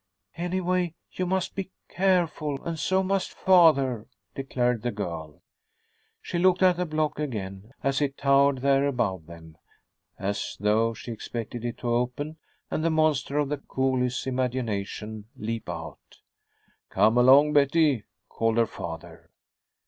"Anyway, 0.37 0.95
you 1.11 1.27
must 1.27 1.53
be 1.53 1.69
careful, 1.87 2.63
and 2.63 2.79
so 2.79 3.03
must 3.03 3.35
father," 3.35 4.07
declared 4.33 4.81
the 4.81 4.89
girl. 4.89 5.43
She 6.23 6.39
looked 6.39 6.63
at 6.63 6.77
the 6.77 6.87
block 6.87 7.19
again, 7.19 7.73
as 7.83 8.01
it 8.01 8.17
towered 8.17 8.61
there 8.63 8.87
above 8.87 9.27
them, 9.27 9.57
as 10.17 10.57
though 10.59 10.95
she 10.95 11.11
expected 11.11 11.63
it 11.63 11.77
to 11.77 11.93
open 11.93 12.37
and 12.71 12.83
the 12.83 12.89
monster 12.89 13.37
of 13.37 13.49
the 13.49 13.59
coolies' 13.59 14.25
imagination 14.25 15.25
leap 15.37 15.69
out. 15.69 16.17
"Come 16.89 17.15
along, 17.15 17.53
Betty," 17.53 18.05
called 18.27 18.57
her 18.57 18.65
father. 18.65 19.29